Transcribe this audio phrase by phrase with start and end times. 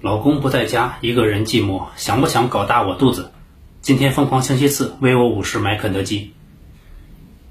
[0.00, 3.32] 老公不在家，一个人寂寞，想不想搞大我肚子？
[3.80, 6.34] 今天疯狂星期四，微我五十买肯德基。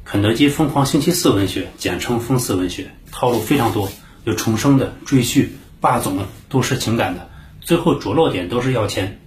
[0.05, 3.89] 肯德基疯狂星期四文学，简称疯四文学，套路非常多，
[4.23, 5.49] 有重生的、赘婿、
[5.81, 7.28] 霸总，都是情感的，
[7.60, 9.20] 最后着落点都是要钱。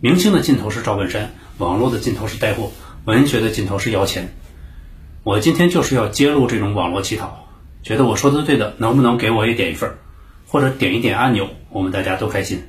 [0.00, 2.72] 明星的尽头是赵本山，网络的尽头是带货，
[3.04, 4.34] 文学的尽头是要钱。
[5.22, 7.46] 我今天就是要揭露这种网络乞讨，
[7.84, 9.92] 觉得我说的对的，能不能给我也点一份，
[10.52, 12.64] 或者点一点按钮，我们大家都开心。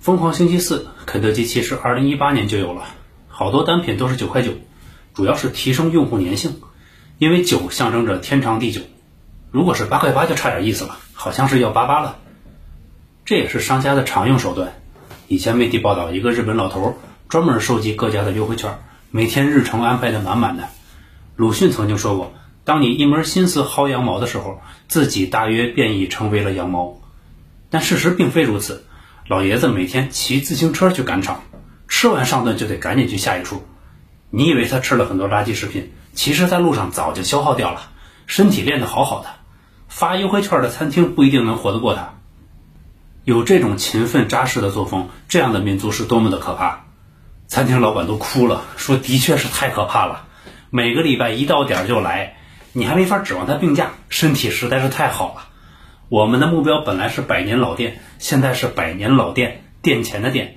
[0.00, 2.86] 疯狂星期四，肯德基其实二零一八年就有了，
[3.28, 4.52] 好多单品都是九块九，
[5.12, 6.62] 主要是提升用户粘性，
[7.18, 8.80] 因为九象征着天长地久。
[9.50, 12.16] 如果是八块八就差点意思了，好像是要八八了。
[13.26, 14.72] 这也是商家的常用手段。
[15.28, 16.96] 以前媒体报道，一个日本老头
[17.28, 18.78] 专门收集各家的优惠券，
[19.10, 20.64] 每天日程安排的满满的。
[21.36, 22.32] 鲁迅曾经说过
[22.64, 27.00] ：“当你一门心思薅羊毛的时候，自己大约便已成为了羊毛。”
[27.70, 28.84] 但事实并非如此。
[29.28, 31.42] 老爷子每天骑自行车去赶场，
[31.88, 33.64] 吃完上顿就得赶紧去下一处。
[34.30, 37.90] 你以为他吃了很多垃圾食品，其实在路上早就消耗掉了，
[38.26, 39.28] 身体练得好好的。
[39.88, 42.14] 发优惠券的餐厅不一定能活得过他。
[43.24, 46.84] 有这种勤奋扎实的作风，这样的民族是多么的可怕！
[47.46, 50.24] 餐厅老板都哭了，说：“的确是太可怕了。”
[50.70, 52.36] 每个礼拜一到点就来，
[52.74, 55.48] 你还没法指望他病假，身体实在是太好了。
[56.08, 60.56] 我们的目标本来是百年老店，现在是百年老店店前的店。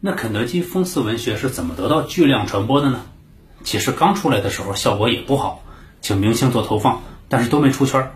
[0.00, 3.02] 那肯德基风四文学是怎么得到巨量传播的呢？
[3.62, 5.62] 其实刚出来的时候效果也不好，
[6.00, 8.10] 请明星做投放，但是都没出圈。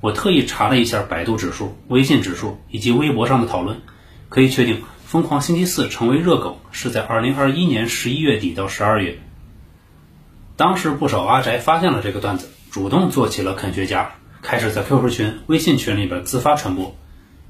[0.00, 3.80] 我特意查了一下百度指数、微信指数以及微博上的讨论，
[4.28, 9.18] 可以确定，疯狂星期四成为热梗是在二零二一年十一月底到十二月。
[10.56, 16.96] 当时不少阿宅发现了这个段子，主动做起了肯学家，开始在 QQ 群、微信群里边自发传播。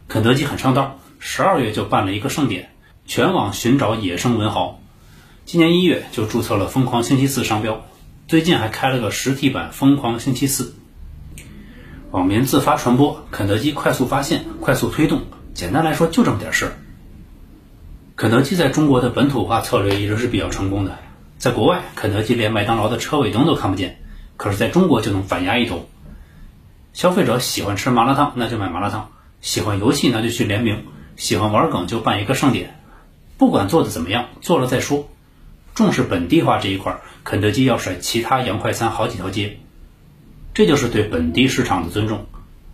[0.08, 2.70] 肯德基很上道，十二月就办了一个盛典，
[3.06, 4.80] 全网寻找野生文豪。
[5.44, 7.86] 今年一月就注册了“疯狂星期四”商标，
[8.26, 10.74] 最近还开了个实体版“疯狂星期四”。
[12.10, 15.22] 网民自发传播，肯德基快速发现、快速推动。
[15.54, 16.72] 简单来说，就这么点事儿。
[18.16, 20.98] 肯德基在中国的本土化策略一直是比较成功的。
[21.38, 23.98] 在国外，肯德基连麦当劳的车尾灯都看不见，
[24.36, 25.88] 可是在中国就能反压一头。
[26.94, 29.10] 消费者喜欢吃麻辣烫，那就买麻辣烫；
[29.42, 30.78] 喜欢游戏，那就去联名；
[31.16, 32.80] 喜欢玩梗，就办一个盛典。
[33.36, 35.08] 不管做的怎么样，做了再说。
[35.74, 39.58] 重视本地化这一块，肯德基要甩其他洋快餐好几条街。
[40.54, 42.24] 这就是对本地市场的尊重。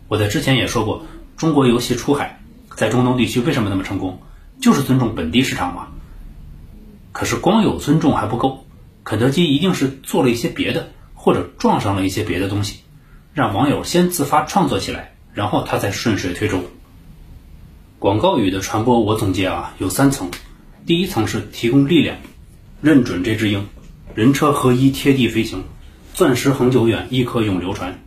[0.07, 1.05] 我在之前也说过，
[1.37, 2.41] 中国游戏出海，
[2.77, 4.23] 在中东地区为什么那么成功，
[4.61, 5.89] 就是尊重本地市场嘛。
[7.13, 8.67] 可是光有尊重还不够，
[9.05, 12.81] 肯德基一定是做了一些别的，或者撞上了一些别的东西，
[13.35, 16.65] 让网友先自发创作起来，然后他再顺水推舟。
[17.99, 20.31] 广告语的传播，我总结啊有三层，
[20.87, 22.17] 第一层是提供力量，
[22.81, 23.69] 认准这只鹰，
[24.15, 25.65] 人车合一，贴地飞行，
[26.15, 28.03] 钻石恒久远，一颗永流传。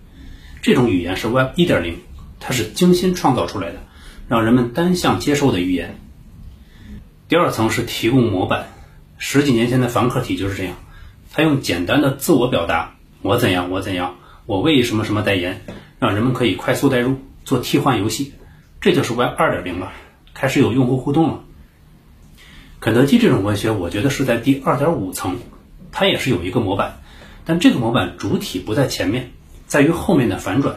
[0.61, 1.99] 这种语言是 Web 一点零，
[2.39, 3.83] 它是精心创造出来的，
[4.27, 5.99] 让人们单向接受的语言。
[7.29, 8.67] 第二层是提供模板。
[9.17, 10.75] 十几年前的凡客体就是这样，
[11.31, 14.15] 他用简单的自我表达，我怎样，我怎样，
[14.45, 15.61] 我为什么什么代言，
[15.99, 18.33] 让人们可以快速代入，做替换游戏，
[18.81, 19.91] 这就是 Web 二点零了，
[20.33, 21.39] 开始有用户互动了。
[22.79, 25.37] 肯德基这种文学，我觉得是在第二点五层，
[25.91, 26.99] 它也是有一个模板，
[27.45, 29.31] 但这个模板主体不在前面，
[29.65, 30.75] 在于后面的反转。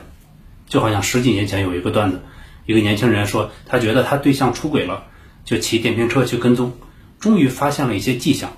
[0.68, 2.20] 就好像十几年前有一个段子，
[2.66, 5.04] 一个年轻人说他觉得他对象出轨了，
[5.44, 6.72] 就骑电瓶车去跟踪。
[7.20, 8.52] 终于发现了一些迹象，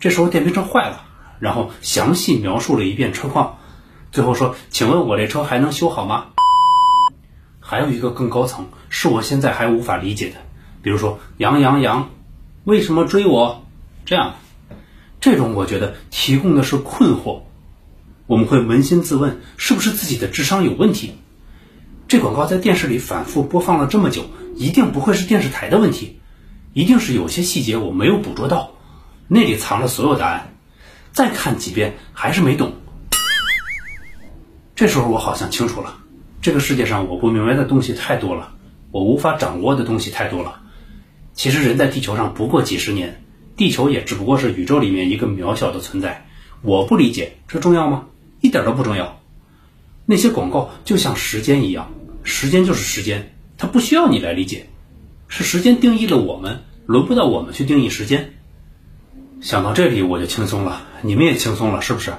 [0.00, 1.04] 这时候电瓶车坏了，
[1.38, 3.58] 然后详细描述了一遍车况，
[4.12, 6.26] 最后说：“请问我这车还能修好吗？”
[7.60, 10.36] 还有一个更高层，是我现在还无法理解的，
[10.82, 12.10] 比如说“杨杨杨，
[12.64, 13.64] 为什么追我？”
[14.04, 14.34] 这样，
[15.20, 17.40] 这种我觉得提供的是困惑，
[18.26, 21.14] 我们会扪心自问，是不是自己的智商有问题？
[22.06, 26.20] 这广告在电视里反复播放了这么久，一定不会是电视台的问题。
[26.76, 28.72] 一定是有些细节我没有捕捉到，
[29.28, 30.52] 那里藏着所有答案。
[31.10, 32.74] 再看几遍还是没懂。
[34.74, 35.96] 这时候我好像清楚了，
[36.42, 38.52] 这个世界上我不明白的东西太多了，
[38.90, 40.60] 我无法掌握的东西太多了。
[41.32, 43.24] 其实人在地球上不过几十年，
[43.56, 46.26] 地球也只不过是宇宙里面一个渺小的存在。
[46.60, 48.04] 我不理解，这重要吗？
[48.42, 49.22] 一点都不重要。
[50.04, 51.90] 那些广告就像时间一样，
[52.22, 54.68] 时间就是时间，它不需要你来理解。
[55.28, 58.34] 是时间定义了我们，轮不到我们去定义时间。
[59.40, 62.14] 想到这里我就轻松了，你们也轻松了，是不是？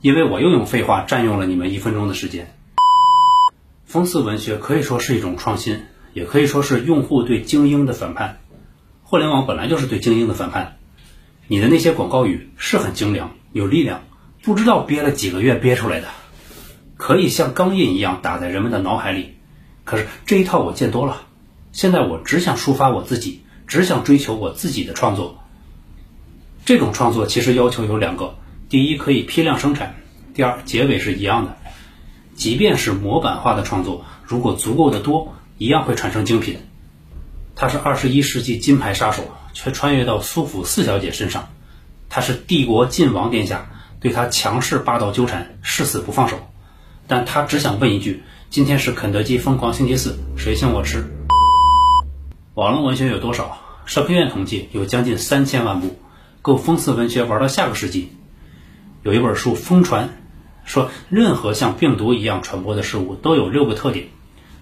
[0.00, 2.54] 因为我又用废话占用了你们一分钟的时间。
[3.84, 5.82] 风刺文学可以说是一种创新，
[6.12, 8.38] 也可以说是用户对精英的反叛。
[9.02, 10.76] 互联网本来就是对精英的反叛。
[11.48, 14.02] 你的那些广告语是很精良、有力量，
[14.42, 16.08] 不知道憋了几个月憋出来的，
[16.96, 19.34] 可以像钢印一样打在人们的脑海里。
[19.84, 21.22] 可是这一套我见多了，
[21.76, 25.44] 现在我只想抒发我自己，只想追求我自己的创作。
[26.64, 28.34] 这种创作其实要求有两个：
[28.70, 29.88] 第一，可以批量生产；
[30.32, 31.54] 第二，结尾是一样的。
[32.34, 36.60] 即便是模板化的创作，如果足够的多，一样会产生精品。
[37.54, 41.50] 他是二十一世纪金牌杀手，却穿越到苏府四小姐身上。
[42.08, 43.70] 他是帝国晋王殿下，
[44.00, 46.38] 对他强势霸道纠缠，誓死不放手。
[47.06, 51.12] 但他只想问一句：今天是肯德基疯狂星期四，谁请我吃？
[52.56, 53.58] 网络文学有多少？
[53.84, 55.98] 社科院统计有将近三千万部，
[56.40, 58.12] 够讽刺文学玩到下个世纪。
[59.02, 60.08] 有一本书疯传，
[60.64, 64.06] 说任何像病毒一样传播的事物都有六个特点：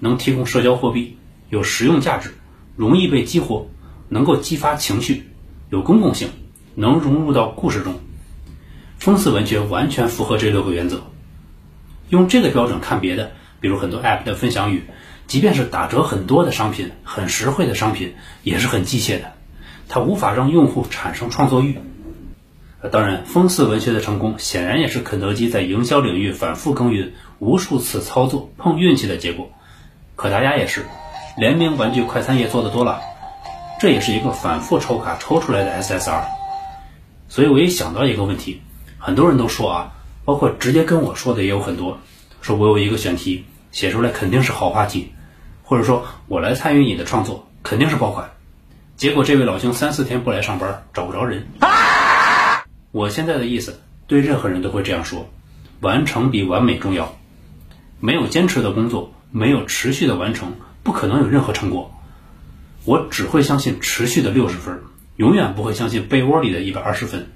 [0.00, 1.18] 能提供社交货币，
[1.50, 2.34] 有实用价值。
[2.74, 3.68] 容易被激活，
[4.08, 5.30] 能够激发情绪，
[5.70, 6.30] 有公共性，
[6.74, 8.00] 能融入到故事中。
[8.98, 11.04] 讽刺文学完全符合这六个原则。
[12.08, 13.30] 用这个标准看别的，
[13.60, 14.82] 比如很多 App 的分享语，
[15.26, 19.32] 即便是打折很多的商品，很实惠的商品，也是很机械的，
[19.88, 21.78] 它无法让用户产生创作欲。
[22.92, 29.50] 当然，讽刺文学的成功，显然也是肯德基在营销领域反复耕耘、无数次操作碰运气的结果。
[30.16, 30.84] 可达鸭也是。
[31.36, 33.00] 联名玩具快餐业做的多了，
[33.80, 36.22] 这也是一个反复抽卡抽出来的 SSR。
[37.28, 38.60] 所以我也想到一个问题，
[38.98, 39.92] 很多人都说啊，
[40.24, 41.98] 包括直接跟我说的也有很多，
[42.40, 43.44] 说我有一个选题
[43.74, 45.12] 写出来肯定是好话题，
[45.64, 48.30] 或者说我来参与你的创作肯定是爆款。
[48.96, 51.48] 结果这位老兄三四天不来上班，找不着人。
[52.92, 55.28] 我现在的意思，对任何人都会这样说：
[55.80, 57.16] 完成比完美重要。
[57.98, 60.54] 没有坚持的工作，没有持续的完成。
[60.84, 61.92] 不可能有任何成果，
[62.84, 64.82] 我只会相信持续的六十分，
[65.16, 67.32] 永远不会相信被窝里的一百二十分。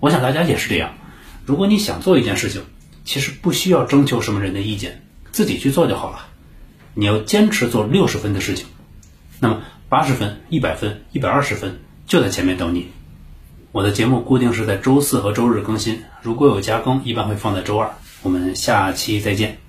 [0.00, 0.94] 我想大家也是这样。
[1.44, 2.62] 如果你想做一件事情，
[3.04, 5.05] 其实不需要征求什么人的意见，
[5.36, 6.28] 自己去做就好了。
[6.94, 8.68] 你要坚持做六十分的事情，
[9.38, 9.60] 那么
[9.90, 12.86] 八十分、一百分、一百二十分就在前面等你。
[13.70, 17.96] 我的节目固定是在周四和周日更新，如果有加更，一般会放在周二。
[18.22, 19.65] 我们下期再见。